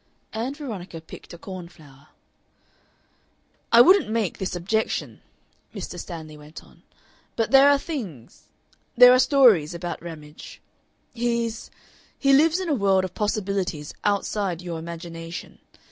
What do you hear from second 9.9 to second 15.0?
Ramage. He's He lives in a world of possibilities outside your